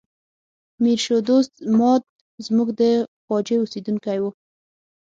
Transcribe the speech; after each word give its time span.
میر 0.83 0.99
شو 1.05 1.17
دوست 1.29 1.53
ماد 1.77 2.03
زموږ 2.45 2.69
د 2.75 2.75
ده 2.79 2.91
خواجې 3.23 3.55
اوسیدونکی 3.59 4.17
و. 4.21 4.25